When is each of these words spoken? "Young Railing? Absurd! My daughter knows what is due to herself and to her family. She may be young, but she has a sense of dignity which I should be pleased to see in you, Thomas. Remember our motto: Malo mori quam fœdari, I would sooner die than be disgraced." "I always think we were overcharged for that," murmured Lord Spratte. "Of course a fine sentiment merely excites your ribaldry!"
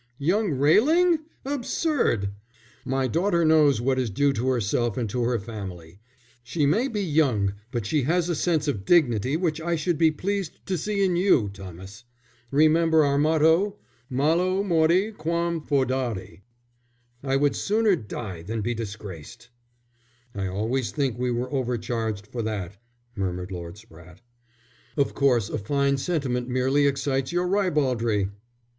"Young 0.17 0.53
Railing? 0.53 1.19
Absurd! 1.45 2.29
My 2.83 3.05
daughter 3.05 3.45
knows 3.45 3.79
what 3.79 3.99
is 3.99 4.09
due 4.09 4.33
to 4.33 4.47
herself 4.47 4.97
and 4.97 5.07
to 5.11 5.21
her 5.21 5.37
family. 5.37 5.99
She 6.43 6.65
may 6.65 6.87
be 6.87 7.03
young, 7.03 7.53
but 7.71 7.85
she 7.85 8.01
has 8.05 8.27
a 8.27 8.33
sense 8.33 8.67
of 8.67 8.83
dignity 8.83 9.37
which 9.37 9.61
I 9.61 9.75
should 9.75 9.99
be 9.99 10.09
pleased 10.09 10.65
to 10.65 10.75
see 10.75 11.05
in 11.05 11.17
you, 11.17 11.51
Thomas. 11.53 12.03
Remember 12.49 13.03
our 13.03 13.19
motto: 13.19 13.77
Malo 14.09 14.63
mori 14.63 15.11
quam 15.11 15.61
fœdari, 15.61 16.41
I 17.21 17.35
would 17.35 17.55
sooner 17.55 17.95
die 17.95 18.41
than 18.41 18.61
be 18.61 18.73
disgraced." 18.73 19.49
"I 20.33 20.47
always 20.47 20.89
think 20.89 21.19
we 21.19 21.29
were 21.29 21.53
overcharged 21.53 22.25
for 22.25 22.41
that," 22.41 22.75
murmured 23.15 23.51
Lord 23.51 23.75
Spratte. 23.75 24.21
"Of 24.97 25.13
course 25.13 25.47
a 25.47 25.59
fine 25.59 25.97
sentiment 25.97 26.49
merely 26.49 26.87
excites 26.87 27.31
your 27.31 27.47
ribaldry!" 27.47 28.31